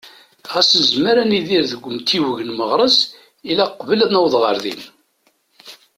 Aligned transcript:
Ɣas 0.53 0.69
nezmer 0.79 1.15
ad 1.23 1.27
nidir 1.29 1.63
deg 1.71 1.83
umtiweg 1.87 2.37
n 2.43 2.49
Meɣres, 2.57 2.97
ilaq 3.51 3.71
qbel 3.79 3.99
ad 4.01 4.11
naweḍ 4.11 4.33
ɣer 4.43 4.55
din. 4.63 4.81